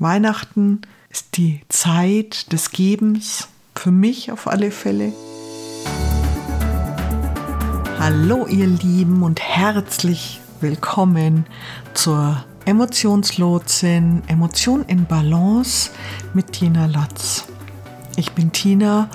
Weihnachten 0.00 0.82
ist 1.08 1.36
die 1.36 1.60
Zeit 1.68 2.52
des 2.52 2.72
Gebens, 2.72 3.48
für 3.76 3.92
mich 3.92 4.32
auf 4.32 4.48
alle 4.48 4.72
Fälle. 4.72 5.12
Hallo 8.00 8.46
ihr 8.48 8.66
Lieben 8.66 9.22
und 9.22 9.40
herzlich 9.40 10.40
willkommen 10.60 11.46
zur 11.94 12.44
Emotionslotsin 12.64 14.22
Emotion 14.26 14.84
in 14.88 15.06
Balance 15.06 15.90
mit 16.34 16.52
Tina 16.52 16.86
Lotz. 16.86 17.44
Ich 18.16 18.32
bin 18.32 18.50
Tina 18.50 19.08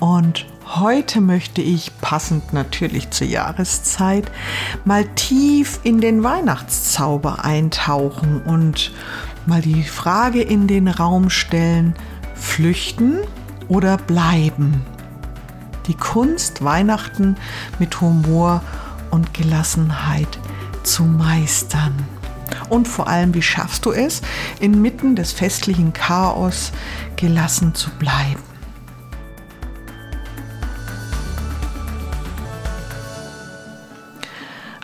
und 0.00 0.46
heute 0.66 1.20
möchte 1.20 1.60
ich, 1.60 1.90
passend 2.00 2.54
natürlich 2.54 3.10
zur 3.10 3.26
Jahreszeit, 3.26 4.30
mal 4.86 5.04
tief 5.14 5.80
in 5.82 6.00
den 6.00 6.22
Weihnachtszauber 6.22 7.44
eintauchen 7.44 8.40
und 8.42 8.92
mal 9.46 9.60
die 9.60 9.82
Frage 9.82 10.42
in 10.42 10.66
den 10.66 10.88
Raum 10.88 11.30
stellen, 11.30 11.94
flüchten 12.34 13.18
oder 13.68 13.96
bleiben? 13.96 14.82
Die 15.86 15.94
Kunst, 15.94 16.62
Weihnachten 16.62 17.36
mit 17.78 18.00
Humor 18.00 18.62
und 19.10 19.34
Gelassenheit 19.34 20.38
zu 20.84 21.04
meistern. 21.04 21.94
Und 22.68 22.88
vor 22.88 23.08
allem, 23.08 23.34
wie 23.34 23.42
schaffst 23.42 23.84
du 23.84 23.92
es, 23.92 24.22
inmitten 24.60 25.16
des 25.16 25.32
festlichen 25.32 25.92
Chaos 25.92 26.72
gelassen 27.16 27.74
zu 27.74 27.90
bleiben? 27.90 28.42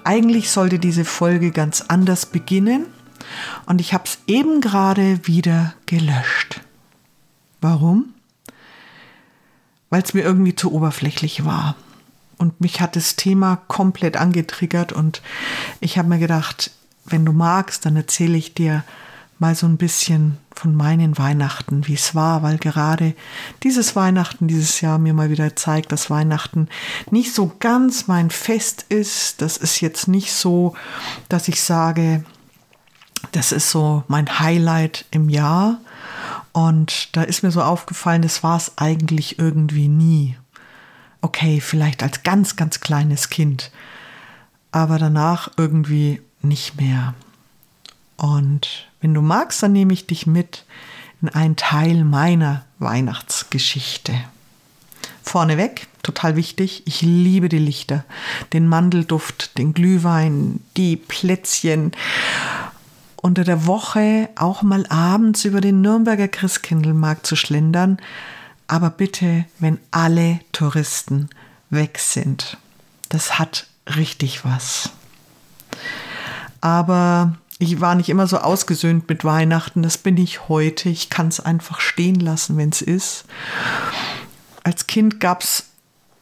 Eigentlich 0.04 0.50
sollte 0.50 0.78
diese 0.78 1.04
Folge 1.04 1.50
ganz 1.50 1.84
anders 1.88 2.24
beginnen 2.24 2.86
und 3.66 3.80
ich 3.80 3.94
habe 3.94 4.04
es 4.06 4.18
eben 4.26 4.60
gerade 4.60 5.26
wieder 5.26 5.74
gelöscht. 5.86 6.60
Warum? 7.60 8.14
Weil 9.90 10.02
es 10.02 10.14
mir 10.14 10.22
irgendwie 10.22 10.54
zu 10.54 10.72
oberflächlich 10.72 11.44
war. 11.44 11.76
Und 12.36 12.60
mich 12.60 12.80
hat 12.80 12.94
das 12.94 13.16
Thema 13.16 13.56
komplett 13.66 14.16
angetriggert 14.16 14.92
und 14.92 15.22
ich 15.80 15.98
habe 15.98 16.08
mir 16.08 16.18
gedacht, 16.18 16.70
wenn 17.04 17.24
du 17.24 17.32
magst, 17.32 17.84
dann 17.84 17.96
erzähle 17.96 18.36
ich 18.36 18.54
dir 18.54 18.84
mal 19.38 19.54
so 19.54 19.66
ein 19.66 19.76
bisschen 19.76 20.38
von 20.54 20.74
meinen 20.74 21.16
Weihnachten, 21.16 21.86
wie 21.86 21.94
es 21.94 22.14
war, 22.14 22.42
weil 22.42 22.58
gerade 22.58 23.14
dieses 23.62 23.94
Weihnachten 23.94 24.48
dieses 24.48 24.80
Jahr 24.80 24.98
mir 24.98 25.14
mal 25.14 25.30
wieder 25.30 25.54
zeigt, 25.54 25.92
dass 25.92 26.10
Weihnachten 26.10 26.68
nicht 27.10 27.32
so 27.32 27.52
ganz 27.60 28.08
mein 28.08 28.30
Fest 28.30 28.86
ist. 28.88 29.40
Das 29.40 29.56
ist 29.56 29.80
jetzt 29.80 30.08
nicht 30.08 30.32
so, 30.32 30.74
dass 31.28 31.46
ich 31.48 31.62
sage, 31.62 32.24
das 33.32 33.52
ist 33.52 33.70
so 33.70 34.04
mein 34.08 34.38
Highlight 34.38 35.04
im 35.10 35.28
Jahr. 35.28 35.78
Und 36.52 37.14
da 37.16 37.22
ist 37.22 37.42
mir 37.42 37.50
so 37.50 37.62
aufgefallen, 37.62 38.22
das 38.22 38.42
war 38.42 38.56
es 38.56 38.72
eigentlich 38.76 39.38
irgendwie 39.38 39.88
nie. 39.88 40.36
Okay, 41.20 41.60
vielleicht 41.60 42.02
als 42.02 42.22
ganz, 42.22 42.56
ganz 42.56 42.80
kleines 42.80 43.28
Kind, 43.28 43.70
aber 44.70 44.98
danach 44.98 45.50
irgendwie 45.56 46.22
nicht 46.42 46.80
mehr. 46.80 47.14
Und 48.16 48.88
wenn 49.00 49.14
du 49.14 49.22
magst, 49.22 49.62
dann 49.62 49.72
nehme 49.72 49.92
ich 49.92 50.06
dich 50.06 50.26
mit 50.26 50.64
in 51.20 51.28
einen 51.28 51.56
Teil 51.56 52.04
meiner 52.04 52.64
Weihnachtsgeschichte. 52.78 54.14
Vorneweg, 55.22 55.86
total 56.02 56.36
wichtig, 56.36 56.82
ich 56.86 57.02
liebe 57.02 57.48
die 57.48 57.58
Lichter, 57.58 58.04
den 58.52 58.66
Mandelduft, 58.66 59.58
den 59.58 59.74
Glühwein, 59.74 60.60
die 60.76 60.96
Plätzchen. 60.96 61.92
Unter 63.20 63.44
der 63.44 63.66
Woche 63.66 64.28
auch 64.36 64.62
mal 64.62 64.86
abends 64.86 65.44
über 65.44 65.60
den 65.60 65.80
Nürnberger 65.80 66.28
Christkindlmarkt 66.28 67.26
zu 67.26 67.36
schlendern, 67.36 67.98
aber 68.68 68.90
bitte, 68.90 69.44
wenn 69.58 69.78
alle 69.90 70.40
Touristen 70.52 71.28
weg 71.70 71.98
sind. 71.98 72.58
Das 73.08 73.38
hat 73.38 73.66
richtig 73.96 74.44
was. 74.44 74.90
Aber 76.60 77.36
ich 77.58 77.80
war 77.80 77.94
nicht 77.96 78.08
immer 78.08 78.26
so 78.26 78.38
ausgesöhnt 78.38 79.08
mit 79.08 79.24
Weihnachten, 79.24 79.82
das 79.82 79.98
bin 79.98 80.16
ich 80.16 80.48
heute. 80.48 80.88
Ich 80.88 81.10
kann 81.10 81.28
es 81.28 81.40
einfach 81.40 81.80
stehen 81.80 82.20
lassen, 82.20 82.56
wenn 82.56 82.70
es 82.70 82.82
ist. 82.82 83.24
Als 84.62 84.86
Kind 84.86 85.18
gab 85.18 85.42
es 85.42 85.64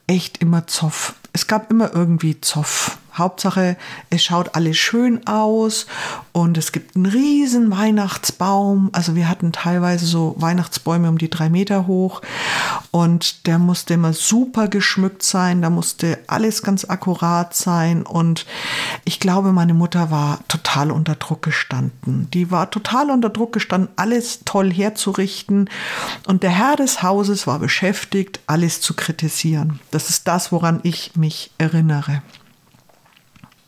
echt 0.06 0.38
immer 0.38 0.66
Zoff. 0.66 1.14
Es 1.32 1.46
gab 1.46 1.70
immer 1.70 1.92
irgendwie 1.92 2.40
Zoff. 2.40 2.98
Hauptsache, 3.18 3.76
es 4.10 4.24
schaut 4.24 4.54
alles 4.54 4.76
schön 4.76 5.26
aus 5.26 5.86
und 6.32 6.58
es 6.58 6.72
gibt 6.72 6.96
einen 6.96 7.06
riesen 7.06 7.70
Weihnachtsbaum. 7.70 8.90
Also 8.92 9.14
wir 9.14 9.28
hatten 9.28 9.52
teilweise 9.52 10.06
so 10.06 10.34
Weihnachtsbäume 10.38 11.08
um 11.08 11.18
die 11.18 11.30
drei 11.30 11.48
Meter 11.48 11.86
hoch 11.86 12.22
und 12.90 13.46
der 13.46 13.58
musste 13.58 13.94
immer 13.94 14.12
super 14.12 14.68
geschmückt 14.68 15.22
sein. 15.22 15.62
Da 15.62 15.70
musste 15.70 16.18
alles 16.26 16.62
ganz 16.62 16.84
akkurat 16.84 17.54
sein 17.54 18.02
und 18.02 18.46
ich 19.04 19.20
glaube, 19.20 19.52
meine 19.52 19.74
Mutter 19.74 20.10
war 20.10 20.40
total 20.48 20.90
unter 20.90 21.14
Druck 21.14 21.42
gestanden. 21.42 22.28
Die 22.32 22.50
war 22.50 22.70
total 22.70 23.10
unter 23.10 23.30
Druck 23.30 23.52
gestanden, 23.52 23.90
alles 23.96 24.40
toll 24.44 24.72
herzurichten 24.72 25.70
und 26.26 26.42
der 26.42 26.50
Herr 26.50 26.76
des 26.76 27.02
Hauses 27.02 27.46
war 27.46 27.58
beschäftigt, 27.58 28.40
alles 28.46 28.80
zu 28.80 28.94
kritisieren. 28.94 29.80
Das 29.90 30.10
ist 30.10 30.28
das, 30.28 30.52
woran 30.52 30.80
ich 30.82 31.16
mich 31.16 31.50
erinnere. 31.58 32.22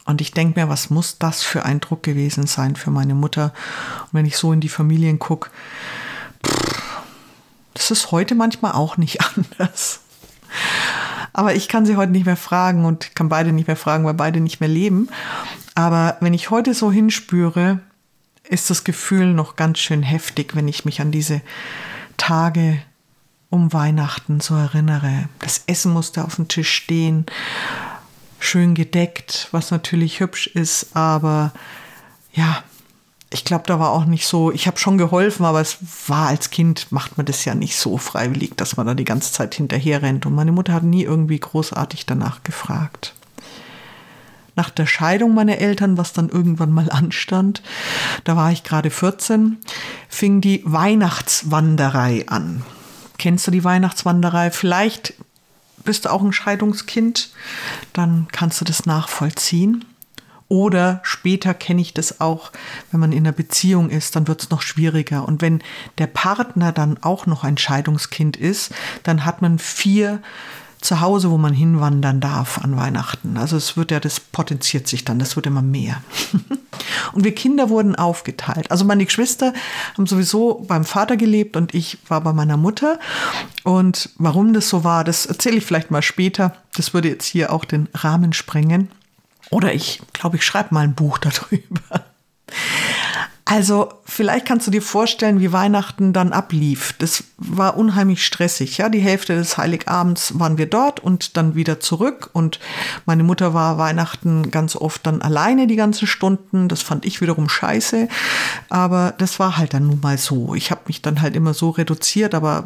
Und 0.08 0.22
ich 0.22 0.32
denke 0.32 0.58
mir, 0.58 0.70
was 0.70 0.88
muss 0.88 1.18
das 1.18 1.42
für 1.42 1.66
ein 1.66 1.80
Druck 1.80 2.02
gewesen 2.02 2.46
sein 2.46 2.76
für 2.76 2.90
meine 2.90 3.14
Mutter? 3.14 3.52
Und 4.04 4.14
wenn 4.14 4.24
ich 4.24 4.38
so 4.38 4.54
in 4.54 4.62
die 4.62 4.70
Familien 4.70 5.18
gucke, 5.18 5.50
das 7.74 7.90
ist 7.90 8.10
heute 8.10 8.34
manchmal 8.34 8.72
auch 8.72 8.96
nicht 8.96 9.20
anders. 9.36 10.00
Aber 11.34 11.54
ich 11.54 11.68
kann 11.68 11.84
sie 11.84 11.96
heute 11.96 12.12
nicht 12.12 12.24
mehr 12.24 12.38
fragen 12.38 12.86
und 12.86 13.14
kann 13.14 13.28
beide 13.28 13.52
nicht 13.52 13.66
mehr 13.66 13.76
fragen, 13.76 14.06
weil 14.06 14.14
beide 14.14 14.40
nicht 14.40 14.60
mehr 14.60 14.70
leben. 14.70 15.10
Aber 15.74 16.16
wenn 16.20 16.32
ich 16.32 16.48
heute 16.48 16.72
so 16.72 16.90
hinspüre, 16.90 17.80
ist 18.48 18.70
das 18.70 18.84
Gefühl 18.84 19.34
noch 19.34 19.56
ganz 19.56 19.78
schön 19.78 20.02
heftig, 20.02 20.56
wenn 20.56 20.68
ich 20.68 20.86
mich 20.86 21.02
an 21.02 21.12
diese 21.12 21.42
Tage 22.16 22.80
um 23.50 23.74
Weihnachten 23.74 24.40
so 24.40 24.54
erinnere. 24.54 25.28
Das 25.40 25.64
Essen 25.66 25.92
musste 25.92 26.24
auf 26.24 26.36
dem 26.36 26.48
Tisch 26.48 26.70
stehen 26.70 27.26
schön 28.38 28.74
gedeckt, 28.74 29.48
was 29.50 29.70
natürlich 29.70 30.20
hübsch 30.20 30.46
ist, 30.48 30.96
aber 30.96 31.52
ja, 32.32 32.62
ich 33.30 33.44
glaube, 33.44 33.64
da 33.66 33.78
war 33.78 33.90
auch 33.90 34.06
nicht 34.06 34.26
so, 34.26 34.50
ich 34.50 34.66
habe 34.66 34.78
schon 34.78 34.96
geholfen, 34.96 35.44
aber 35.44 35.60
es 35.60 35.78
war 36.06 36.28
als 36.28 36.50
Kind, 36.50 36.90
macht 36.90 37.18
man 37.18 37.26
das 37.26 37.44
ja 37.44 37.54
nicht 37.54 37.76
so 37.76 37.98
freiwillig, 37.98 38.56
dass 38.56 38.76
man 38.76 38.86
da 38.86 38.94
die 38.94 39.04
ganze 39.04 39.32
Zeit 39.32 39.54
hinterher 39.54 40.02
rennt. 40.02 40.24
Und 40.24 40.34
meine 40.34 40.52
Mutter 40.52 40.72
hat 40.72 40.82
nie 40.82 41.02
irgendwie 41.02 41.38
großartig 41.38 42.06
danach 42.06 42.42
gefragt. 42.42 43.14
Nach 44.56 44.70
der 44.70 44.86
Scheidung 44.86 45.34
meiner 45.34 45.58
Eltern, 45.58 45.98
was 45.98 46.14
dann 46.14 46.30
irgendwann 46.30 46.72
mal 46.72 46.90
anstand, 46.90 47.62
da 48.24 48.34
war 48.34 48.50
ich 48.50 48.64
gerade 48.64 48.90
14, 48.90 49.58
fing 50.08 50.40
die 50.40 50.62
Weihnachtswanderei 50.64 52.24
an. 52.28 52.64
Kennst 53.18 53.46
du 53.46 53.50
die 53.50 53.64
Weihnachtswanderei? 53.64 54.50
Vielleicht 54.50 55.14
bist 55.88 56.06
auch 56.06 56.20
ein 56.20 56.34
Scheidungskind, 56.34 57.30
dann 57.94 58.28
kannst 58.30 58.60
du 58.60 58.66
das 58.66 58.84
nachvollziehen. 58.84 59.86
Oder 60.48 61.00
später 61.02 61.54
kenne 61.54 61.80
ich 61.80 61.94
das 61.94 62.20
auch, 62.20 62.52
wenn 62.90 63.00
man 63.00 63.12
in 63.12 63.26
einer 63.26 63.32
Beziehung 63.32 63.88
ist, 63.88 64.14
dann 64.14 64.28
wird 64.28 64.42
es 64.42 64.50
noch 64.50 64.60
schwieriger. 64.60 65.26
Und 65.26 65.40
wenn 65.40 65.62
der 65.96 66.06
Partner 66.06 66.72
dann 66.72 67.02
auch 67.02 67.24
noch 67.24 67.42
ein 67.42 67.56
Scheidungskind 67.56 68.36
ist, 68.36 68.70
dann 69.02 69.24
hat 69.24 69.40
man 69.40 69.58
vier 69.58 70.20
zu 70.80 71.00
Hause, 71.00 71.30
wo 71.30 71.38
man 71.38 71.52
hinwandern 71.52 72.20
darf 72.20 72.58
an 72.58 72.76
Weihnachten. 72.76 73.36
Also 73.36 73.56
es 73.56 73.76
wird 73.76 73.90
ja, 73.90 74.00
das 74.00 74.20
potenziert 74.20 74.86
sich 74.86 75.04
dann, 75.04 75.18
das 75.18 75.36
wird 75.36 75.46
immer 75.46 75.62
mehr. 75.62 76.02
und 77.12 77.24
wir 77.24 77.34
Kinder 77.34 77.68
wurden 77.68 77.96
aufgeteilt. 77.96 78.70
Also 78.70 78.84
meine 78.84 79.04
Geschwister 79.04 79.52
haben 79.96 80.06
sowieso 80.06 80.64
beim 80.66 80.84
Vater 80.84 81.16
gelebt 81.16 81.56
und 81.56 81.74
ich 81.74 81.98
war 82.08 82.20
bei 82.20 82.32
meiner 82.32 82.56
Mutter. 82.56 82.98
Und 83.64 84.10
warum 84.18 84.52
das 84.52 84.68
so 84.68 84.84
war, 84.84 85.04
das 85.04 85.26
erzähle 85.26 85.56
ich 85.56 85.64
vielleicht 85.64 85.90
mal 85.90 86.02
später. 86.02 86.54
Das 86.74 86.94
würde 86.94 87.08
jetzt 87.08 87.26
hier 87.26 87.52
auch 87.52 87.64
den 87.64 87.88
Rahmen 87.94 88.32
sprengen. 88.32 88.88
Oder 89.50 89.74
ich 89.74 90.00
glaube, 90.12 90.36
ich 90.36 90.44
schreibe 90.44 90.74
mal 90.74 90.84
ein 90.84 90.94
Buch 90.94 91.18
darüber. 91.18 92.04
Also 93.50 93.88
vielleicht 94.04 94.44
kannst 94.44 94.66
du 94.66 94.70
dir 94.70 94.82
vorstellen, 94.82 95.40
wie 95.40 95.52
Weihnachten 95.54 96.12
dann 96.12 96.34
ablief. 96.34 96.94
Das 96.98 97.24
war 97.38 97.78
unheimlich 97.78 98.22
stressig. 98.22 98.76
Ja, 98.76 98.90
die 98.90 99.00
Hälfte 99.00 99.34
des 99.36 99.56
Heiligabends 99.56 100.38
waren 100.38 100.58
wir 100.58 100.66
dort 100.66 101.00
und 101.00 101.38
dann 101.38 101.54
wieder 101.54 101.80
zurück. 101.80 102.28
Und 102.34 102.60
meine 103.06 103.22
Mutter 103.22 103.54
war 103.54 103.78
Weihnachten 103.78 104.50
ganz 104.50 104.76
oft 104.76 105.06
dann 105.06 105.22
alleine 105.22 105.66
die 105.66 105.76
ganzen 105.76 106.06
Stunden. 106.06 106.68
Das 106.68 106.82
fand 106.82 107.06
ich 107.06 107.22
wiederum 107.22 107.48
scheiße. 107.48 108.08
Aber 108.68 109.14
das 109.16 109.38
war 109.38 109.56
halt 109.56 109.72
dann 109.72 109.86
nun 109.86 110.00
mal 110.02 110.18
so. 110.18 110.54
Ich 110.54 110.70
habe 110.70 110.82
mich 110.86 111.00
dann 111.00 111.22
halt 111.22 111.34
immer 111.34 111.54
so 111.54 111.70
reduziert. 111.70 112.34
Aber 112.34 112.64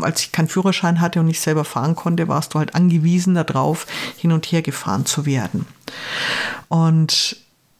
als 0.00 0.22
ich 0.22 0.32
keinen 0.32 0.48
Führerschein 0.48 1.00
hatte 1.00 1.20
und 1.20 1.26
nicht 1.26 1.40
selber 1.40 1.64
fahren 1.64 1.94
konnte, 1.94 2.26
warst 2.26 2.54
du 2.54 2.58
halt 2.58 2.74
angewiesen 2.74 3.36
darauf, 3.36 3.86
hin 4.16 4.32
und 4.32 4.46
her 4.46 4.62
gefahren 4.62 5.06
zu 5.06 5.26
werden. 5.26 5.64
Und 6.66 7.36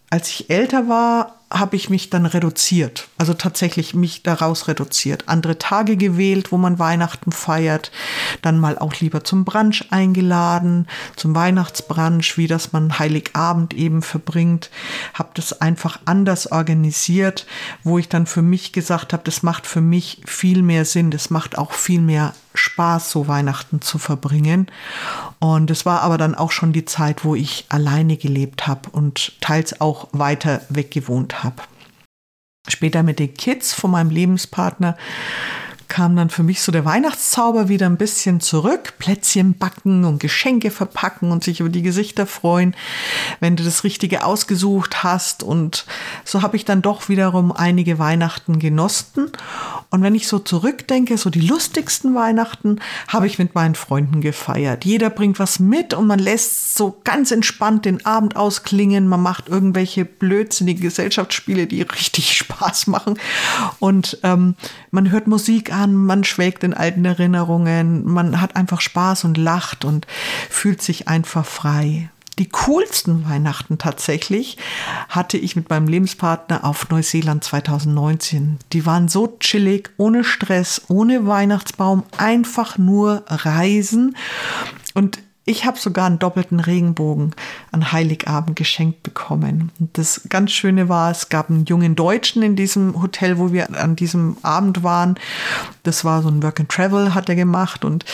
als 0.08 0.28
ich 0.28 0.50
älter 0.50 0.88
war, 0.88 1.34
habe 1.52 1.76
ich 1.76 1.90
mich 1.90 2.08
dann 2.10 2.26
reduziert, 2.26 3.08
also 3.19 3.34
tatsächlich 3.34 3.94
mich 3.94 4.22
daraus 4.22 4.69
reduziert. 4.69 5.25
Andere 5.26 5.58
Tage 5.58 5.96
gewählt, 5.96 6.50
wo 6.50 6.56
man 6.56 6.78
Weihnachten 6.78 7.31
feiert, 7.31 7.93
dann 8.40 8.58
mal 8.58 8.78
auch 8.78 8.94
lieber 9.00 9.22
zum 9.22 9.44
Brunch 9.44 9.87
eingeladen, 9.90 10.88
zum 11.16 11.34
Weihnachtsbrunch, 11.34 12.38
wie 12.38 12.46
das 12.46 12.72
man 12.72 12.99
Heiligabend 12.99 13.75
eben 13.75 14.02
verbringt, 14.02 14.70
habe 15.14 15.31
das 15.34 15.60
einfach 15.60 16.00
anders 16.06 16.50
organisiert, 16.50 17.46
wo 17.84 17.98
ich 17.98 18.08
dann 18.08 18.26
für 18.26 18.43
mich 18.43 18.72
gesagt 18.72 19.12
habe, 19.12 19.22
das 19.25 19.43
macht 19.43 19.66
für 19.66 19.82
mich 19.82 20.22
viel 20.25 20.62
mehr 20.62 20.84
Sinn, 20.84 21.10
das 21.10 21.31
macht 21.31 21.58
auch 21.58 21.72
viel 21.72 22.00
mehr 22.00 22.34
Spaß, 22.54 23.10
so 23.10 23.28
Weihnachten 23.28 23.81
zu 23.81 23.99
verbringen. 23.99 24.66
Und 25.38 25.70
es 25.70 25.87
war 25.87 26.02
aber 26.02 26.19
dann 26.19 26.34
auch 26.34 26.52
schon 26.52 26.72
die 26.72 26.84
Zeit, 26.84 27.25
wo 27.25 27.34
ich 27.34 27.66
alleine 27.69 28.16
gelebt 28.16 28.66
habe 28.66 28.90
und 28.90 29.40
teils 29.40 29.81
auch 29.81 30.08
weiter 30.12 30.62
weg 30.69 30.90
gewohnt 30.90 31.43
habe. 31.43 31.62
Später 32.69 33.02
mit 33.02 33.19
den 33.19 33.34
Kids 33.34 33.75
von 33.75 33.90
meinem 33.90 34.10
Lebenspartner 34.10 34.96
kam 35.88 36.17
dann 36.17 36.31
für 36.31 36.43
mich 36.43 36.62
so 36.62 36.73
der 36.73 36.84
Weihnachtszauber 36.84 37.69
wieder 37.69 37.87
ein 37.87 37.96
bisschen 37.96 38.40
zurück. 38.40 38.94
Plätzchen 38.99 39.56
backen 39.58 40.05
und 40.05 40.20
Geschenke 40.20 40.70
verpacken 40.70 41.31
und 41.31 41.44
sich 41.44 41.61
über 41.61 41.69
die 41.69 41.82
Gesichter 41.82 42.26
freuen, 42.26 42.75
wenn 43.40 43.56
du 43.56 43.64
das 43.64 43.84
Richtige 43.84 44.25
ausgesucht 44.25 45.02
hast. 45.02 45.43
Und 45.43 45.84
so 46.25 46.43
habe 46.43 46.56
ich 46.56 46.64
dann 46.64 46.82
doch 46.82 47.08
wiederum 47.08 47.52
einige 47.52 47.99
Weihnachten 47.99 48.58
genossen. 48.58 49.31
Und 49.90 50.02
wenn 50.02 50.14
ich 50.14 50.26
so 50.26 50.38
zurückdenke, 50.38 51.19
so 51.19 51.29
die 51.29 51.40
lustigsten 51.40 52.14
Weihnachten 52.14 52.81
habe 53.08 53.26
ich 53.26 53.38
mit 53.38 53.55
meinen 53.55 53.75
Freunden 53.75 54.20
gefeiert. 54.20 54.84
Jeder 54.84 55.11
bringt 55.11 55.38
was 55.38 55.58
mit 55.58 55.93
und 55.94 56.06
man 56.06 56.19
lässt 56.19 56.76
so 56.76 57.00
ganz 57.05 57.31
entspannt 57.31 57.84
den 57.84 58.06
Abend 58.06 58.37
ausklingen. 58.37 59.06
Man 59.06 59.23
macht 59.23 59.49
irgendwelche 59.49 60.05
blödsinnigen 60.05 60.82
Gesellschaftsspiele, 60.82 61.67
die 61.67 61.82
richtig 61.82 62.37
Spaß 62.37 62.87
machen. 62.87 63.19
Und 63.79 64.19
ähm, 64.23 64.55
man 64.92 65.10
hört 65.10 65.26
Musik 65.26 65.72
an 65.72 65.82
an, 65.82 65.94
man 65.94 66.24
schwelgt 66.24 66.62
in 66.64 66.74
alten 66.74 67.04
Erinnerungen, 67.04 68.04
man 68.06 68.40
hat 68.40 68.56
einfach 68.56 68.80
Spaß 68.80 69.24
und 69.24 69.36
lacht 69.36 69.84
und 69.84 70.06
fühlt 70.48 70.80
sich 70.82 71.08
einfach 71.08 71.44
frei. 71.44 72.10
Die 72.38 72.48
coolsten 72.48 73.28
Weihnachten 73.28 73.76
tatsächlich 73.76 74.56
hatte 75.08 75.36
ich 75.36 75.54
mit 75.54 75.68
meinem 75.68 75.86
Lebenspartner 75.86 76.64
auf 76.64 76.88
Neuseeland 76.88 77.44
2019. 77.44 78.58
Die 78.72 78.86
waren 78.86 79.08
so 79.08 79.36
chillig, 79.38 79.90
ohne 79.98 80.24
Stress, 80.24 80.82
ohne 80.88 81.26
Weihnachtsbaum, 81.26 82.04
einfach 82.16 82.78
nur 82.78 83.24
reisen. 83.28 84.16
Und 84.94 85.18
ich 85.44 85.64
habe 85.64 85.78
sogar 85.78 86.06
einen 86.06 86.20
doppelten 86.20 86.60
Regenbogen 86.60 87.34
an 87.72 87.90
Heiligabend 87.90 88.54
geschenkt 88.54 89.02
bekommen. 89.02 89.72
Und 89.80 89.98
das 89.98 90.22
ganz 90.28 90.52
Schöne 90.52 90.88
war, 90.88 91.10
es 91.10 91.30
gab 91.30 91.50
einen 91.50 91.64
jungen 91.64 91.96
Deutschen 91.96 92.42
in 92.42 92.54
diesem 92.54 93.02
Hotel, 93.02 93.38
wo 93.38 93.52
wir 93.52 93.76
an 93.76 93.96
diesem 93.96 94.36
Abend 94.42 94.84
waren. 94.84 95.18
Das 95.82 96.04
war 96.04 96.22
so 96.22 96.28
ein 96.28 96.42
Work 96.42 96.60
and 96.60 96.68
Travel, 96.68 97.14
hat 97.14 97.28
er 97.28 97.34
gemacht. 97.34 97.84
Und 97.84 98.04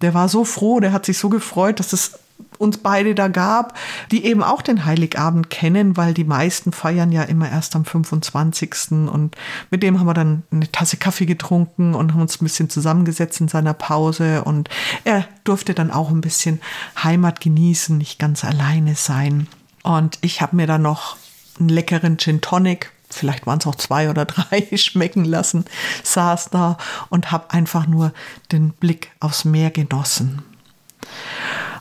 der 0.00 0.14
war 0.14 0.28
so 0.28 0.44
froh, 0.44 0.78
der 0.78 0.92
hat 0.92 1.06
sich 1.06 1.18
so 1.18 1.28
gefreut, 1.28 1.80
dass 1.80 1.92
es 1.92 2.18
uns 2.58 2.78
beide 2.78 3.14
da 3.14 3.28
gab, 3.28 3.76
die 4.10 4.24
eben 4.24 4.42
auch 4.42 4.62
den 4.62 4.84
Heiligabend 4.84 5.50
kennen, 5.50 5.96
weil 5.96 6.14
die 6.14 6.24
meisten 6.24 6.72
feiern 6.72 7.12
ja 7.12 7.22
immer 7.22 7.50
erst 7.50 7.76
am 7.76 7.84
25. 7.84 9.08
Und 9.08 9.36
mit 9.70 9.82
dem 9.82 9.98
haben 9.98 10.06
wir 10.06 10.14
dann 10.14 10.42
eine 10.50 10.70
Tasse 10.70 10.96
Kaffee 10.96 11.26
getrunken 11.26 11.94
und 11.94 12.12
haben 12.12 12.20
uns 12.20 12.40
ein 12.40 12.44
bisschen 12.44 12.70
zusammengesetzt 12.70 13.40
in 13.40 13.48
seiner 13.48 13.74
Pause. 13.74 14.44
Und 14.44 14.68
er 15.04 15.26
durfte 15.44 15.74
dann 15.74 15.90
auch 15.90 16.10
ein 16.10 16.20
bisschen 16.20 16.60
Heimat 17.02 17.40
genießen, 17.40 17.96
nicht 17.96 18.18
ganz 18.18 18.44
alleine 18.44 18.94
sein. 18.94 19.48
Und 19.82 20.18
ich 20.22 20.40
habe 20.42 20.56
mir 20.56 20.66
dann 20.66 20.82
noch 20.82 21.16
einen 21.58 21.68
leckeren 21.68 22.18
Gin 22.18 22.40
Tonic 22.40 22.92
vielleicht 23.08 23.46
waren 23.46 23.58
es 23.58 23.66
auch 23.66 23.74
zwei 23.74 24.10
oder 24.10 24.24
drei, 24.24 24.66
schmecken 24.76 25.24
lassen, 25.24 25.64
saß 26.02 26.50
da 26.50 26.76
und 27.08 27.32
habe 27.32 27.50
einfach 27.50 27.86
nur 27.86 28.12
den 28.52 28.70
Blick 28.70 29.10
aufs 29.20 29.44
Meer 29.44 29.70
genossen. 29.70 30.42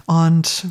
Und 0.06 0.68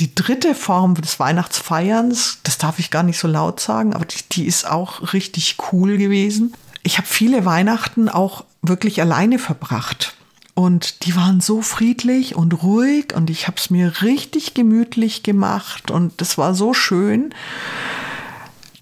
die 0.00 0.14
dritte 0.14 0.54
Form 0.54 0.94
des 0.94 1.20
Weihnachtsfeierns, 1.20 2.38
das 2.42 2.58
darf 2.58 2.78
ich 2.78 2.90
gar 2.90 3.02
nicht 3.02 3.18
so 3.18 3.28
laut 3.28 3.60
sagen, 3.60 3.94
aber 3.94 4.06
die, 4.06 4.22
die 4.32 4.46
ist 4.46 4.66
auch 4.66 5.12
richtig 5.12 5.56
cool 5.72 5.98
gewesen. 5.98 6.54
Ich 6.82 6.96
habe 6.96 7.06
viele 7.06 7.44
Weihnachten 7.44 8.08
auch 8.08 8.44
wirklich 8.62 9.00
alleine 9.00 9.38
verbracht. 9.38 10.14
Und 10.54 11.04
die 11.04 11.14
waren 11.16 11.40
so 11.40 11.62
friedlich 11.62 12.34
und 12.34 12.62
ruhig 12.62 13.14
und 13.14 13.30
ich 13.30 13.46
habe 13.46 13.56
es 13.58 13.70
mir 13.70 14.02
richtig 14.02 14.54
gemütlich 14.54 15.22
gemacht 15.22 15.90
und 15.90 16.20
das 16.20 16.38
war 16.38 16.54
so 16.54 16.74
schön. 16.74 17.34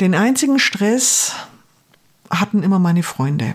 Den 0.00 0.14
einzigen 0.14 0.58
Stress 0.58 1.34
hatten 2.30 2.62
immer 2.62 2.78
meine 2.78 3.02
Freunde 3.02 3.54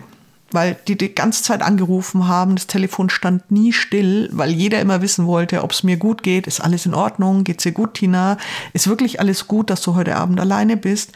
weil 0.54 0.76
die 0.88 0.96
die 0.96 1.14
ganze 1.14 1.42
Zeit 1.42 1.62
angerufen 1.62 2.28
haben. 2.28 2.54
Das 2.54 2.66
Telefon 2.66 3.10
stand 3.10 3.50
nie 3.50 3.72
still, 3.72 4.28
weil 4.32 4.50
jeder 4.50 4.80
immer 4.80 5.02
wissen 5.02 5.26
wollte, 5.26 5.62
ob 5.62 5.72
es 5.72 5.82
mir 5.82 5.96
gut 5.96 6.22
geht. 6.22 6.46
Ist 6.46 6.60
alles 6.60 6.86
in 6.86 6.94
Ordnung? 6.94 7.44
Geht's 7.44 7.64
dir 7.64 7.72
gut, 7.72 7.94
Tina? 7.94 8.38
Ist 8.72 8.88
wirklich 8.88 9.20
alles 9.20 9.48
gut, 9.48 9.68
dass 9.68 9.82
du 9.82 9.94
heute 9.94 10.16
Abend 10.16 10.40
alleine 10.40 10.76
bist? 10.76 11.12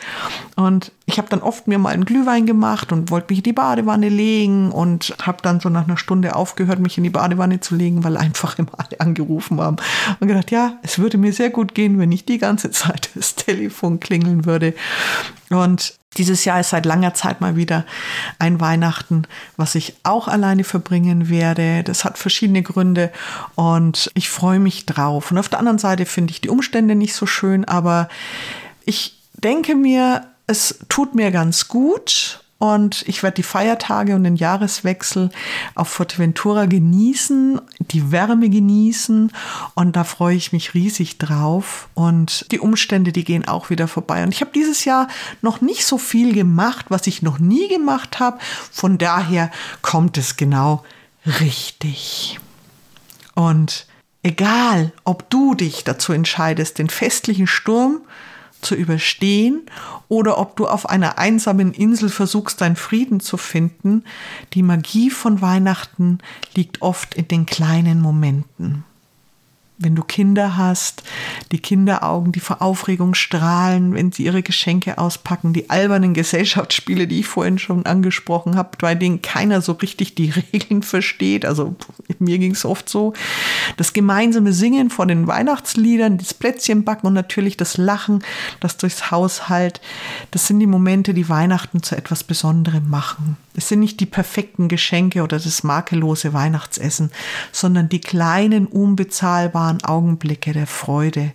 Und 0.57 0.93
ich 1.07 1.19
habe 1.19 1.29
dann 1.29 1.41
oft 1.41 1.69
mir 1.69 1.79
mal 1.79 1.95
einen 1.95 2.05
Glühwein 2.05 2.45
gemacht 2.45 2.93
und 2.93 3.11
wollte 3.11 3.29
mich 3.31 3.39
in 3.39 3.45
die 3.45 3.53
Badewanne 3.53 4.09
legen 4.09 4.71
und 4.73 5.15
habe 5.23 5.39
dann 5.41 5.61
so 5.61 5.69
nach 5.69 5.85
einer 5.85 5.97
Stunde 5.97 6.37
aufgehört, 6.37 6.81
mich 6.81 6.99
in 6.99 7.05
die 7.05 7.11
Badewanne 7.11 7.61
zu 7.61 7.77
legen, 7.77 8.05
weil 8.05 8.17
einfach 8.17 8.59
immer 8.59 8.73
alle 8.77 9.01
angerufen 9.01 9.61
haben. 9.61 9.77
Und 10.21 10.29
gedacht, 10.29 10.51
ja, 10.51 10.75
es 10.83 10.99
würde 10.99 11.17
mir 11.17 11.33
sehr 11.33 11.51
gut 11.51 11.75
gehen, 11.75 11.99
wenn 11.99 12.09
nicht 12.09 12.29
die 12.29 12.39
ganze 12.39 12.71
Zeit 12.71 13.11
das 13.15 13.37
Telefon 13.37 14.01
klingeln 14.01 14.45
würde. 14.45 14.75
Und 15.51 15.95
dieses 16.19 16.45
Jahr 16.45 16.61
ist 16.61 16.71
seit 16.71 16.85
langer 16.85 17.15
Zeit 17.15 17.41
mal 17.41 17.57
wieder 17.57 17.85
ein 18.39 18.61
Weihnachten, 18.61 19.23
was 19.57 19.75
ich 19.75 19.95
auch 20.03 20.29
alleine 20.29 20.65
verbringen 20.65 21.29
werde. 21.29 21.83
Das 21.85 22.05
hat 22.05 22.19
verschiedene 22.19 22.63
Gründe 22.63 23.11
und 23.55 24.11
ich 24.15 24.29
freue 24.29 24.59
mich 24.59 24.87
drauf. 24.87 25.31
Und 25.31 25.39
auf 25.39 25.49
der 25.49 25.59
anderen 25.59 25.79
Seite 25.79 26.05
finde 26.07 26.33
ich 26.33 26.41
die 26.41 26.51
Umstände 26.51 26.95
nicht 26.95 27.15
so 27.15 27.27
schön, 27.27 27.65
aber 27.65 28.09
ich 28.85 29.17
denke 29.35 29.75
mir, 29.75 30.27
es 30.47 30.79
tut 30.89 31.15
mir 31.15 31.31
ganz 31.31 31.69
gut 31.69 32.41
und 32.59 33.03
ich 33.07 33.23
werde 33.23 33.37
die 33.37 33.45
Feiertage 33.45 34.17
und 34.17 34.25
den 34.25 34.35
Jahreswechsel 34.35 35.31
auf 35.77 35.89
Fuerteventura 35.89 36.67
genießen, 36.67 37.61
die 37.79 38.11
Wärme 38.11 38.51
genießen 38.51 39.33
und 39.75 39.95
da 39.95 40.03
freue 40.03 40.35
ich 40.35 40.53
mich 40.53 40.75
riesig 40.75 41.19
drauf. 41.19 41.89
Und 41.95 42.51
die 42.51 42.59
Umstände, 42.59 43.13
die 43.13 43.23
gehen 43.23 43.47
auch 43.47 43.71
wieder 43.71 43.87
vorbei. 43.87 44.25
Und 44.25 44.35
ich 44.35 44.41
habe 44.41 44.51
dieses 44.53 44.85
Jahr 44.85 45.07
noch 45.41 45.61
nicht 45.61 45.87
so 45.87 45.99
viel 45.99 46.35
gemacht, 46.35 46.87
was 46.89 47.07
ich 47.07 47.23
noch 47.23 47.39
nie 47.39 47.69
gemacht 47.69 48.19
habe. 48.19 48.39
Von 48.73 48.99
daher 48.99 49.53
kommt 49.81 50.19
es 50.19 50.37
genau 50.37 50.83
richtig. 51.41 52.41
Und 53.37 53.87
egal, 54.25 54.93
ob 55.05 55.31
du 55.31 55.55
dich 55.55 55.85
dazu 55.85 56.13
entscheidest, 56.13 56.79
den 56.79 56.91
festlichen 56.91 57.47
Sturm 57.47 58.01
zu 58.61 58.75
überstehen 58.75 59.63
oder 60.09 60.39
ob 60.39 60.57
du 60.57 60.67
auf 60.67 60.89
einer 60.89 61.19
einsamen 61.19 61.73
Insel 61.73 62.09
versuchst, 62.09 62.61
deinen 62.61 62.77
Frieden 62.77 63.21
zu 63.21 63.37
finden, 63.37 64.05
die 64.55 64.63
Magie 64.63 65.11
von 65.11 65.41
Weihnachten 65.41 66.19
liegt 66.55 66.83
oft 66.83 67.15
in 67.15 67.29
den 67.29 67.47
kleinen 67.47 68.01
Momenten 68.01 68.85
wenn 69.79 69.95
du 69.95 70.03
Kinder 70.03 70.57
hast, 70.57 71.05
die 71.53 71.61
Kinderaugen, 71.61 72.33
die 72.33 72.41
vor 72.41 72.61
Aufregung 72.61 73.15
strahlen, 73.15 73.95
wenn 73.95 74.11
sie 74.11 74.25
ihre 74.25 74.43
Geschenke 74.43 74.99
auspacken, 74.99 75.53
die 75.53 75.71
albernen 75.71 76.15
Gesellschaftsspiele, 76.15 77.07
die 77.07 77.21
ich 77.21 77.27
vorhin 77.27 77.59
schon 77.59 77.87
angesprochen 77.87 78.57
habe, 78.57 78.71
bei 78.81 78.97
denen 78.97 79.23
keiner 79.23 79.61
so 79.61 79.73
richtig 79.73 80.17
die 80.17 80.31
Regeln 80.53 80.83
versteht. 80.83 81.47
Also 81.47 81.77
mir 82.19 82.39
ging 82.39 82.53
es 82.53 82.65
oft 82.65 82.89
so. 82.89 83.13
Das 83.77 83.93
gemeinsame 83.93 84.53
Singen 84.53 84.91
vor 84.91 85.07
den 85.07 85.29
Weihnachtsliedern, 85.29 86.19
das 86.19 86.35
Plätzchenbacken 86.35 87.07
und 87.07 87.15
natürlich 87.15 87.57
das 87.57 87.77
Lachen, 87.77 88.25
das 88.61 88.77
durchs 88.79 89.13
Haus 89.13 89.49
halt. 89.49 89.81
Das 90.33 90.49
sind 90.49 90.59
die 90.59 90.67
Momente, 90.67 91.15
die 91.15 91.29
Weihnachten 91.29 91.83
zu 91.85 91.97
etwas 91.97 92.25
Besonderem 92.25 92.91
machen. 92.91 93.37
Es 93.59 93.67
sind 93.67 93.81
nicht 93.81 93.99
die 93.99 94.07
perfekten 94.07 94.69
Geschenke 94.69 95.25
oder 95.25 95.41
das 95.41 95.65
makellose 95.65 96.33
Weihnachtsessen, 96.33 97.11
sondern 97.51 97.89
die 97.89 98.01
kleinen, 98.01 98.69
unbezahlbaren 98.69 99.83
Augenblicke 99.83 100.53
der 100.53 100.69
Freude 100.69 101.33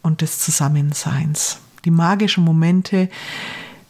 und 0.00 0.20
des 0.20 0.38
Zusammenseins. 0.38 1.58
Die 1.84 1.90
magischen 1.90 2.44
Momente, 2.44 3.08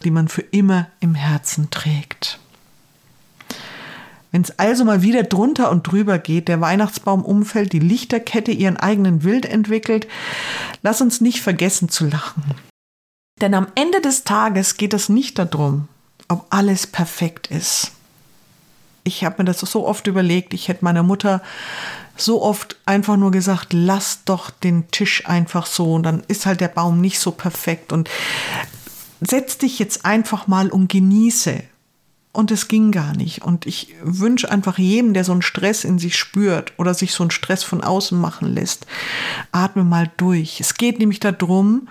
die 0.03 0.09
man 0.09 0.29
für 0.29 0.41
immer 0.41 0.87
im 0.99 1.13
Herzen 1.13 1.69
trägt. 1.69 2.39
Wenn 4.31 4.41
es 4.41 4.57
also 4.57 4.83
mal 4.83 5.03
wieder 5.03 5.21
drunter 5.21 5.69
und 5.69 5.83
drüber 5.83 6.17
geht, 6.17 6.47
der 6.47 6.61
Weihnachtsbaum 6.61 7.23
umfällt, 7.23 7.71
die 7.71 7.77
Lichterkette 7.77 8.51
ihren 8.51 8.77
eigenen 8.77 9.23
Wild 9.23 9.45
entwickelt, 9.45 10.07
lass 10.81 11.01
uns 11.01 11.21
nicht 11.21 11.39
vergessen 11.39 11.89
zu 11.89 12.07
lachen. 12.07 12.45
Denn 13.41 13.53
am 13.53 13.67
Ende 13.75 14.01
des 14.01 14.23
Tages 14.23 14.77
geht 14.77 14.95
es 14.95 15.07
nicht 15.07 15.37
darum, 15.37 15.87
ob 16.27 16.45
alles 16.49 16.87
perfekt 16.87 17.47
ist. 17.47 17.91
Ich 19.03 19.23
habe 19.23 19.35
mir 19.39 19.45
das 19.45 19.59
so 19.59 19.87
oft 19.87 20.07
überlegt, 20.07 20.53
ich 20.53 20.67
hätte 20.67 20.83
meiner 20.83 21.03
Mutter 21.03 21.41
so 22.17 22.41
oft 22.41 22.77
einfach 22.85 23.17
nur 23.17 23.31
gesagt, 23.31 23.73
lass 23.73 24.23
doch 24.25 24.49
den 24.49 24.89
Tisch 24.89 25.27
einfach 25.27 25.65
so 25.65 25.93
und 25.93 26.03
dann 26.03 26.23
ist 26.27 26.45
halt 26.45 26.61
der 26.61 26.69
Baum 26.69 27.01
nicht 27.01 27.19
so 27.19 27.31
perfekt 27.31 27.91
und 27.91 28.09
setz 29.21 29.57
dich 29.57 29.79
jetzt 29.79 30.05
einfach 30.05 30.47
mal 30.47 30.69
und 30.69 30.91
genieße. 30.91 31.63
Und 32.31 32.51
es 32.51 32.67
ging 32.67 32.91
gar 32.91 33.15
nicht. 33.15 33.43
Und 33.43 33.65
ich 33.65 33.95
wünsche 34.03 34.51
einfach 34.51 34.77
jedem, 34.77 35.13
der 35.13 35.23
so 35.23 35.31
einen 35.31 35.41
Stress 35.41 35.85
in 35.85 35.99
sich 35.99 36.17
spürt 36.17 36.73
oder 36.77 36.93
sich 36.93 37.13
so 37.13 37.23
einen 37.23 37.31
Stress 37.31 37.63
von 37.63 37.81
außen 37.81 38.19
machen 38.19 38.53
lässt, 38.53 38.85
atme 39.53 39.85
mal 39.85 40.11
durch. 40.17 40.59
Es 40.59 40.73
geht 40.73 40.99
nämlich 40.99 41.21
darum, 41.21 41.87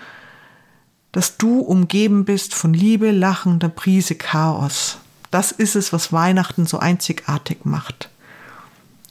dass 1.14 1.36
du 1.36 1.60
umgeben 1.60 2.24
bist 2.24 2.56
von 2.56 2.74
Liebe, 2.74 3.12
Lachen, 3.12 3.60
der 3.60 3.68
Prise 3.68 4.16
Chaos. 4.16 4.98
Das 5.30 5.52
ist 5.52 5.76
es, 5.76 5.92
was 5.92 6.12
Weihnachten 6.12 6.66
so 6.66 6.80
einzigartig 6.80 7.58
macht. 7.62 8.10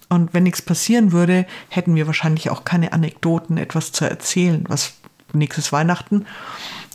Und 0.10 0.34
wenn 0.34 0.44
nichts 0.44 0.62
passieren 0.62 1.14
würde, 1.14 1.48
hätten 1.70 1.96
wir 1.96 2.06
wahrscheinlich 2.06 2.50
auch 2.50 2.66
keine 2.66 2.92
Anekdoten, 2.92 3.58
etwas 3.58 3.94
zu 3.94 4.04
erzählen. 4.04 4.66
Was 4.68 4.96
nächstes 5.32 5.72
Weihnachten? 5.72 6.26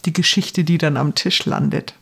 Die 0.04 0.12
Geschichte, 0.12 0.62
die 0.62 0.76
dann 0.76 0.98
am 0.98 1.14
Tisch 1.14 1.46
landet. 1.46 1.94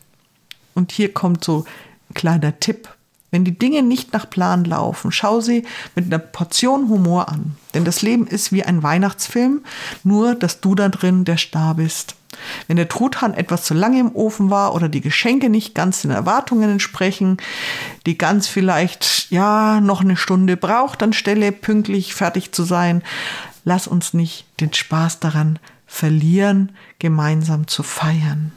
Und 0.75 0.91
hier 0.91 1.13
kommt 1.13 1.45
so 1.45 1.63
ein 2.09 2.13
kleiner 2.13 2.59
Tipp. 2.59 2.89
Wenn 3.31 3.45
die 3.45 3.57
Dinge 3.57 3.83
nicht 3.83 4.11
nach 4.11 4.29
Plan 4.29 4.65
laufen, 4.65 5.13
schau 5.13 5.39
sie 5.39 5.65
mit 5.95 6.07
einer 6.07 6.19
Portion 6.19 6.89
Humor 6.89 7.29
an. 7.29 7.55
Denn 7.73 7.85
das 7.85 8.01
Leben 8.01 8.27
ist 8.27 8.51
wie 8.51 8.63
ein 8.63 8.83
Weihnachtsfilm, 8.83 9.61
nur 10.03 10.35
dass 10.35 10.59
du 10.59 10.75
da 10.75 10.89
drin 10.89 11.23
der 11.23 11.37
Star 11.37 11.75
bist. 11.75 12.16
Wenn 12.67 12.77
der 12.77 12.89
Truthahn 12.89 13.33
etwas 13.33 13.63
zu 13.63 13.73
lange 13.73 13.99
im 13.99 14.15
Ofen 14.15 14.49
war 14.49 14.75
oder 14.75 14.89
die 14.89 15.01
Geschenke 15.01 15.49
nicht 15.49 15.75
ganz 15.75 16.01
den 16.01 16.11
Erwartungen 16.11 16.69
entsprechen, 16.69 17.37
die 18.05 18.17
ganz 18.17 18.47
vielleicht 18.47 19.31
ja 19.31 19.81
noch 19.81 20.01
eine 20.01 20.17
Stunde 20.17 20.57
braucht 20.57 21.03
anstelle 21.03 21.51
pünktlich 21.51 22.13
fertig 22.13 22.51
zu 22.51 22.63
sein, 22.63 23.03
lass 23.65 23.87
uns 23.87 24.13
nicht 24.13 24.45
den 24.59 24.73
Spaß 24.73 25.19
daran 25.19 25.59
verlieren, 25.85 26.73
gemeinsam 26.99 27.67
zu 27.67 27.83
feiern. 27.83 28.51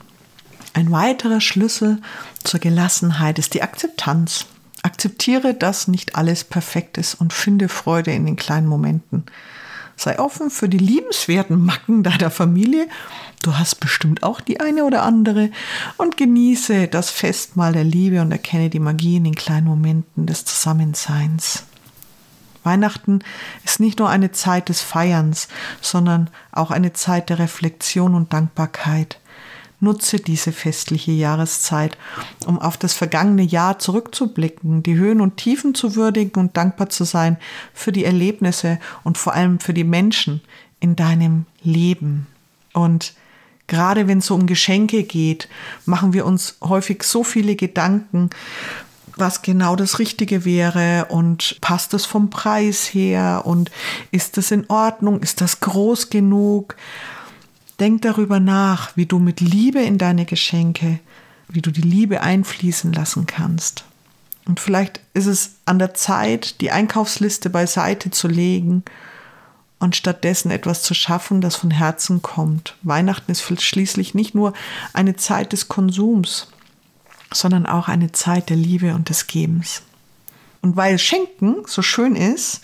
Ein 0.73 0.91
weiterer 0.91 1.41
Schlüssel 1.41 2.01
zur 2.43 2.59
Gelassenheit 2.59 3.39
ist 3.39 3.53
die 3.53 3.61
Akzeptanz. 3.61 4.45
Akzeptiere, 4.83 5.53
dass 5.53 5.87
nicht 5.87 6.15
alles 6.15 6.43
perfekt 6.43 6.97
ist 6.97 7.15
und 7.15 7.33
finde 7.33 7.69
Freude 7.69 8.11
in 8.11 8.25
den 8.25 8.35
kleinen 8.35 8.67
Momenten. 8.67 9.25
Sei 10.03 10.17
offen 10.17 10.49
für 10.49 10.67
die 10.67 10.79
liebenswerten 10.79 11.63
Macken 11.63 12.01
deiner 12.01 12.31
Familie. 12.31 12.87
Du 13.43 13.59
hast 13.59 13.75
bestimmt 13.75 14.23
auch 14.23 14.41
die 14.41 14.59
eine 14.59 14.83
oder 14.83 15.03
andere. 15.03 15.51
Und 15.97 16.17
genieße 16.17 16.87
das 16.87 17.11
Festmahl 17.11 17.73
der 17.73 17.83
Liebe 17.83 18.19
und 18.19 18.31
erkenne 18.31 18.71
die 18.71 18.79
Magie 18.79 19.17
in 19.17 19.25
den 19.25 19.35
kleinen 19.35 19.67
Momenten 19.67 20.25
des 20.25 20.43
Zusammenseins. 20.43 21.65
Weihnachten 22.63 23.19
ist 23.63 23.79
nicht 23.79 23.99
nur 23.99 24.09
eine 24.09 24.31
Zeit 24.31 24.69
des 24.69 24.81
Feierns, 24.81 25.47
sondern 25.81 26.31
auch 26.51 26.71
eine 26.71 26.93
Zeit 26.93 27.29
der 27.29 27.37
Reflexion 27.37 28.15
und 28.15 28.33
Dankbarkeit. 28.33 29.19
Nutze 29.81 30.17
diese 30.17 30.51
festliche 30.51 31.11
Jahreszeit, 31.11 31.97
um 32.45 32.59
auf 32.59 32.77
das 32.77 32.93
vergangene 32.93 33.41
Jahr 33.41 33.79
zurückzublicken, 33.79 34.83
die 34.83 34.95
Höhen 34.95 35.21
und 35.21 35.37
Tiefen 35.37 35.75
zu 35.75 35.95
würdigen 35.95 36.39
und 36.39 36.55
dankbar 36.55 36.89
zu 36.89 37.03
sein 37.03 37.37
für 37.73 37.91
die 37.91 38.05
Erlebnisse 38.05 38.79
und 39.03 39.17
vor 39.17 39.33
allem 39.33 39.59
für 39.59 39.73
die 39.73 39.83
Menschen 39.83 40.41
in 40.79 40.95
deinem 40.95 41.45
Leben. 41.63 42.27
Und 42.73 43.13
gerade 43.67 44.07
wenn 44.07 44.19
es 44.19 44.27
so 44.27 44.35
um 44.35 44.47
Geschenke 44.47 45.03
geht, 45.03 45.49
machen 45.85 46.13
wir 46.13 46.25
uns 46.25 46.57
häufig 46.61 47.03
so 47.03 47.23
viele 47.23 47.55
Gedanken, 47.55 48.29
was 49.17 49.41
genau 49.41 49.75
das 49.75 49.99
Richtige 49.99 50.45
wäre 50.45 51.07
und 51.09 51.57
passt 51.61 51.93
es 51.93 52.05
vom 52.05 52.29
Preis 52.29 52.85
her 52.93 53.43
und 53.45 53.71
ist 54.11 54.37
das 54.37 54.51
in 54.51 54.69
Ordnung, 54.69 55.21
ist 55.21 55.41
das 55.41 55.59
groß 55.59 56.09
genug? 56.09 56.75
Denk 57.81 58.03
darüber 58.03 58.39
nach, 58.39 58.95
wie 58.95 59.07
du 59.07 59.17
mit 59.17 59.41
Liebe 59.41 59.81
in 59.81 59.97
deine 59.97 60.25
Geschenke, 60.25 60.99
wie 61.47 61.63
du 61.63 61.71
die 61.71 61.81
Liebe 61.81 62.21
einfließen 62.21 62.93
lassen 62.93 63.25
kannst. 63.25 63.85
Und 64.45 64.59
vielleicht 64.59 65.01
ist 65.15 65.25
es 65.25 65.55
an 65.65 65.79
der 65.79 65.95
Zeit, 65.95 66.61
die 66.61 66.69
Einkaufsliste 66.69 67.49
beiseite 67.49 68.11
zu 68.11 68.27
legen 68.27 68.83
und 69.79 69.95
stattdessen 69.95 70.51
etwas 70.51 70.83
zu 70.83 70.93
schaffen, 70.93 71.41
das 71.41 71.55
von 71.55 71.71
Herzen 71.71 72.21
kommt. 72.21 72.77
Weihnachten 72.83 73.31
ist 73.31 73.41
schließlich 73.41 74.13
nicht 74.13 74.35
nur 74.35 74.53
eine 74.93 75.15
Zeit 75.15 75.51
des 75.51 75.67
Konsums, 75.67 76.49
sondern 77.33 77.65
auch 77.65 77.87
eine 77.87 78.11
Zeit 78.11 78.51
der 78.51 78.57
Liebe 78.57 78.93
und 78.93 79.09
des 79.09 79.25
Gebens. 79.25 79.81
Und 80.61 80.75
weil 80.75 80.99
Schenken 80.99 81.63
so 81.65 81.81
schön 81.81 82.15
ist, 82.15 82.61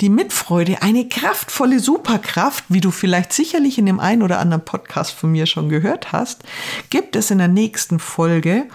die 0.00 0.08
Mitfreude 0.08 0.80
eine 0.80 1.08
kraftvolle 1.08 1.78
Superkraft, 1.78 2.64
wie 2.68 2.80
du 2.80 2.90
vielleicht 2.90 3.34
sicherlich 3.34 3.76
in 3.78 3.84
dem 3.84 4.00
einen 4.00 4.22
oder 4.22 4.38
anderen 4.38 4.64
Podcast 4.64 5.12
von 5.12 5.30
mir 5.30 5.44
schon 5.46 5.68
gehört 5.68 6.12
hast, 6.12 6.42
gibt 6.88 7.14
es 7.14 7.30
in 7.30 7.38
der 7.38 7.48
nächsten 7.48 7.98
Folge 7.98 8.66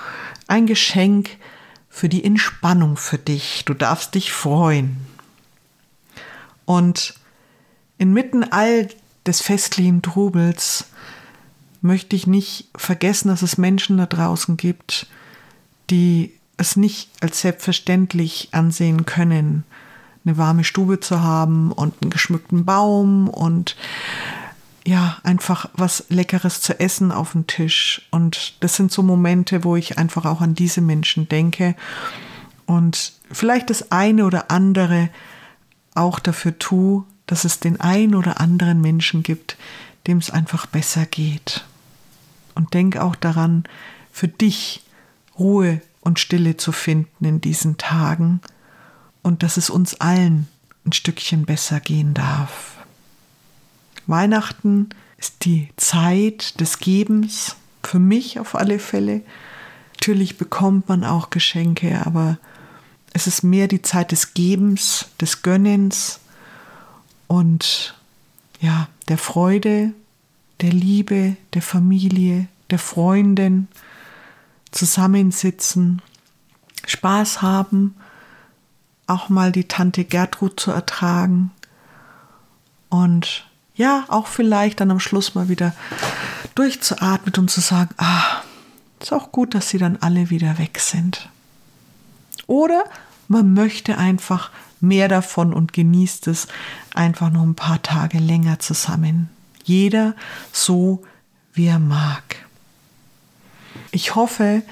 ein 0.46 0.68
Geschenk 0.68 1.32
für 1.90 2.10
die 2.10 2.24
Entspannung 2.24 2.96
für 2.96 3.18
dich. 3.18 3.64
Du 3.66 3.74
darfst 3.74 4.14
dich 4.14 4.32
freuen. 4.32 4.98
Und 6.66 7.16
inmitten 7.98 8.44
all 8.44 8.90
des 9.26 9.42
festlichen 9.42 10.04
Trubels 10.04 10.86
möchte 11.82 12.16
ich 12.16 12.28
nicht 12.28 12.70
vergessen, 12.76 13.30
dass 13.30 13.42
es 13.42 13.58
Menschen 13.58 13.98
da 13.98 14.06
draußen 14.06 14.58
gibt, 14.58 15.08
die 15.90 16.37
es 16.58 16.76
nicht 16.76 17.10
als 17.22 17.42
selbstverständlich 17.42 18.50
ansehen 18.52 19.06
können, 19.06 19.64
eine 20.26 20.38
warme 20.38 20.64
Stube 20.64 21.00
zu 21.00 21.22
haben 21.22 21.72
und 21.72 21.94
einen 22.02 22.12
geschmückten 22.12 22.66
Baum 22.66 23.30
und 23.30 23.76
ja, 24.86 25.18
einfach 25.24 25.70
was 25.74 26.06
Leckeres 26.10 26.62
zu 26.62 26.80
essen 26.80 27.12
auf 27.12 27.34
dem 27.34 27.46
Tisch. 27.46 28.08
Und 28.10 28.56
das 28.62 28.76
sind 28.76 28.92
so 28.92 29.04
Momente, 29.04 29.64
wo 29.64 29.76
ich 29.76 29.98
einfach 29.98 30.26
auch 30.26 30.42
an 30.42 30.56
diese 30.56 30.82
Menschen 30.82 31.28
denke 31.28 31.76
und 32.68 33.14
vielleicht 33.32 33.70
das 33.70 33.92
eine 33.92 34.26
oder 34.26 34.52
andere 34.52 35.10
auch 35.96 36.20
dafür 36.20 36.60
tue, 36.60 37.04
dass 37.26 37.44
es 37.44 37.60
den 37.60 37.80
einen 37.82 38.14
oder 38.14 38.40
anderen 38.40 38.82
Menschen 38.82 39.24
gibt, 39.24 39.58
dem 40.06 40.20
es 40.20 40.30
einfach 40.30 40.66
besser 40.68 41.06
geht. 41.06 41.66
Und 42.56 42.74
denk 42.74 42.98
auch 42.98 43.16
daran, 43.16 43.64
für 44.12 44.28
dich 44.28 44.84
Ruhe 45.40 45.82
und 46.08 46.20
Stille 46.20 46.56
zu 46.56 46.72
finden 46.72 47.26
in 47.26 47.42
diesen 47.42 47.78
Tagen 47.78 48.40
und 49.24 49.44
dass 49.44 49.58
es 49.58 49.70
uns 49.70 50.00
allen 50.00 50.48
ein 50.86 50.94
Stückchen 50.94 51.46
besser 51.46 51.82
gehen 51.82 52.14
darf. 52.14 52.78
Weihnachten 54.08 54.88
ist 55.18 55.44
die 55.44 55.68
Zeit 55.76 56.62
des 56.62 56.80
Gebens, 56.80 57.58
für 57.84 58.00
mich 58.00 58.40
auf 58.40 58.56
alle 58.56 58.80
Fälle. 58.80 59.22
Natürlich 59.96 60.38
bekommt 60.38 60.88
man 60.88 61.04
auch 61.04 61.30
Geschenke, 61.30 62.06
aber 62.06 62.38
es 63.12 63.28
ist 63.28 63.44
mehr 63.44 63.68
die 63.68 63.82
Zeit 63.82 64.14
des 64.14 64.34
Gebens, 64.34 65.10
des 65.20 65.42
Gönnens 65.42 66.22
und 67.28 67.96
ja, 68.62 68.88
der 69.10 69.18
Freude, 69.18 69.92
der 70.62 70.72
Liebe, 70.72 71.36
der 71.54 71.62
Familie, 71.62 72.48
der 72.70 72.80
Freundin, 72.80 73.68
zusammensitzen, 74.72 76.02
Spaß 76.86 77.42
haben, 77.42 77.96
auch 79.08 79.30
mal 79.30 79.52
die 79.52 79.68
Tante 79.68 80.04
Gertrud 80.04 80.60
zu 80.60 80.72
ertragen 80.72 81.52
und 82.90 83.46
ja, 83.76 84.06
auch 84.08 84.28
vielleicht 84.28 84.82
dann 84.82 84.92
am 84.92 85.00
Schluss 85.00 85.36
mal 85.36 85.50
wieder 85.50 85.74
durchzuatmen 86.56 87.34
und 87.38 87.52
zu 87.52 87.62
sagen, 87.62 87.94
ah, 87.98 88.42
ist 89.00 89.14
auch 89.14 89.32
gut, 89.32 89.54
dass 89.54 89.70
sie 89.70 89.78
dann 89.78 89.98
alle 89.98 90.30
wieder 90.30 90.58
weg 90.58 90.80
sind. 90.80 91.30
Oder 92.48 92.86
man 93.28 93.54
möchte 93.54 93.98
einfach 93.98 94.50
mehr 94.80 95.08
davon 95.08 95.54
und 95.54 95.74
genießt 95.74 96.28
es 96.28 96.48
einfach 96.94 97.30
noch 97.32 97.44
ein 97.44 97.56
paar 97.56 97.82
Tage 97.82 98.18
länger 98.18 98.60
zusammen. 98.60 99.30
Jeder 99.64 100.16
so, 100.52 101.04
wie 101.54 101.68
er 101.68 101.80
mag. 101.80 102.47
Ich 103.92 104.16
hoffe, 104.16 104.64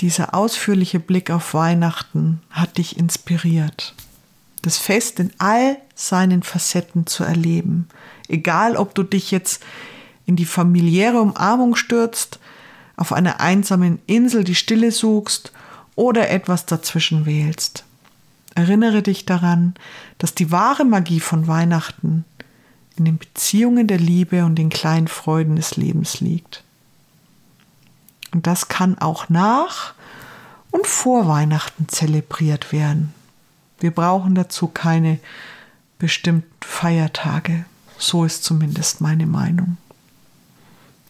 dieser 0.00 0.34
ausführliche 0.34 1.00
Blick 1.00 1.30
auf 1.30 1.54
Weihnachten 1.54 2.40
hat 2.50 2.78
dich 2.78 2.98
inspiriert, 2.98 3.94
das 4.62 4.78
Fest 4.78 5.20
in 5.20 5.32
all 5.38 5.78
seinen 5.94 6.42
Facetten 6.42 7.06
zu 7.06 7.24
erleben. 7.24 7.88
Egal, 8.28 8.76
ob 8.76 8.94
du 8.94 9.02
dich 9.02 9.30
jetzt 9.30 9.62
in 10.26 10.36
die 10.36 10.46
familiäre 10.46 11.20
Umarmung 11.20 11.76
stürzt, 11.76 12.40
auf 12.96 13.12
einer 13.12 13.40
einsamen 13.40 14.00
Insel 14.06 14.44
die 14.44 14.54
Stille 14.54 14.90
suchst 14.90 15.52
oder 15.96 16.30
etwas 16.30 16.66
dazwischen 16.66 17.26
wählst. 17.26 17.84
Erinnere 18.54 19.02
dich 19.02 19.26
daran, 19.26 19.74
dass 20.18 20.34
die 20.34 20.50
wahre 20.50 20.84
Magie 20.84 21.20
von 21.20 21.46
Weihnachten 21.46 22.24
in 22.96 23.04
den 23.04 23.18
Beziehungen 23.18 23.86
der 23.86 23.98
Liebe 23.98 24.44
und 24.44 24.56
den 24.56 24.70
kleinen 24.70 25.08
Freuden 25.08 25.56
des 25.56 25.76
Lebens 25.76 26.20
liegt. 26.20 26.63
Und 28.34 28.48
das 28.48 28.66
kann 28.66 28.98
auch 28.98 29.28
nach 29.28 29.94
und 30.72 30.88
vor 30.88 31.28
Weihnachten 31.28 31.88
zelebriert 31.88 32.72
werden. 32.72 33.14
Wir 33.78 33.92
brauchen 33.92 34.34
dazu 34.34 34.66
keine 34.66 35.20
bestimmten 36.00 36.50
Feiertage. 36.60 37.64
So 37.96 38.24
ist 38.24 38.42
zumindest 38.42 39.00
meine 39.00 39.26
Meinung. 39.26 39.76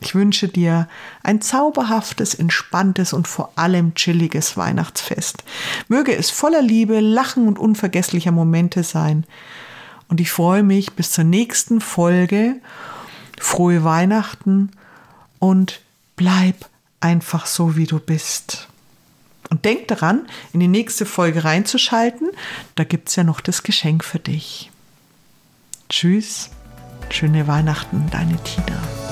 Ich 0.01 0.15
wünsche 0.15 0.49
dir 0.49 0.87
ein 1.23 1.41
zauberhaftes, 1.41 2.35
entspanntes 2.35 3.15
und 3.15 3.27
vor 3.27 3.53
allem 3.57 3.95
chilliges 3.95 4.59
Weihnachtsfest. 4.59 5.45
Möge 5.89 6.15
es 6.15 6.31
voller 6.31 6.61
Liebe, 6.61 7.01
Lachen 7.01 7.49
und 7.49 7.59
unvergesslicher 7.59 8.33
Momente 8.33 8.83
sein. 8.83 9.25
Und 10.09 10.21
ich 10.21 10.31
freue 10.31 10.63
mich 10.63 10.93
bis 10.93 11.13
zur 11.13 11.25
nächsten 11.25 11.81
Folge. 11.81 12.57
Frohe 13.41 13.83
Weihnachten 13.83 14.73
und 15.39 15.81
bleib 16.17 16.69
einfach 17.05 17.45
so, 17.45 17.77
wie 17.77 17.87
du 17.87 18.01
bist. 18.01 18.67
Und 19.51 19.67
denk 19.67 19.89
daran, 19.89 20.27
in 20.55 20.61
die 20.61 20.69
nächste 20.69 21.05
Folge 21.05 21.45
reinzuschalten. 21.45 22.31
Da 22.77 22.85
gibt 22.85 23.11
es 23.11 23.17
ja 23.17 23.25
noch 23.25 23.41
das 23.41 23.63
Geschenk 23.63 24.05
für 24.05 24.19
dich. 24.19 24.71
Tschüss, 25.91 26.49
schöne 27.11 27.47
Weihnachten, 27.47 28.09
deine 28.11 28.43
Tina. 28.43 29.04